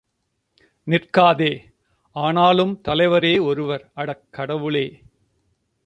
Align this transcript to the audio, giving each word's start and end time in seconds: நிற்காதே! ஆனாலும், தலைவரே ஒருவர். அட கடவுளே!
நிற்காதே! 0.87 1.51
ஆனாலும், 2.15 2.81
தலைவரே 2.87 3.41
ஒருவர். 3.41 3.91
அட 3.93 4.21
கடவுளே! 4.31 4.85